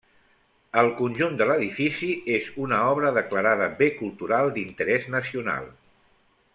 [0.83, 5.71] El conjunt de l'edifici és una obra declarada bé cultural d'interès nacional.